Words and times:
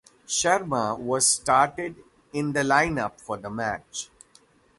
Sharma 0.27 0.97
was 0.97 1.29
started 1.29 1.95
in 2.33 2.53
the 2.53 2.61
lineup 2.61 3.21
for 3.21 3.37
the 3.37 3.51
match. 3.51 4.09